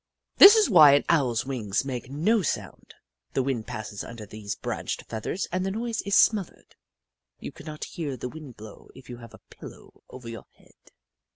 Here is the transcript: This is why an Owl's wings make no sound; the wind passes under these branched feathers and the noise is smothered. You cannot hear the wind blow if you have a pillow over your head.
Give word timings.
This 0.37 0.55
is 0.55 0.67
why 0.67 0.93
an 0.95 1.03
Owl's 1.09 1.45
wings 1.45 1.85
make 1.85 2.09
no 2.09 2.41
sound; 2.41 2.95
the 3.33 3.43
wind 3.43 3.67
passes 3.67 4.03
under 4.03 4.25
these 4.25 4.55
branched 4.55 5.03
feathers 5.03 5.45
and 5.51 5.63
the 5.63 5.69
noise 5.69 6.01
is 6.01 6.15
smothered. 6.17 6.75
You 7.39 7.51
cannot 7.51 7.83
hear 7.83 8.17
the 8.17 8.27
wind 8.29 8.57
blow 8.57 8.89
if 8.95 9.11
you 9.11 9.17
have 9.17 9.35
a 9.35 9.41
pillow 9.51 10.01
over 10.09 10.27
your 10.27 10.47
head. 10.55 10.75